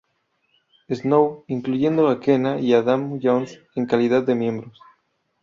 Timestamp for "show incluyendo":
0.89-2.07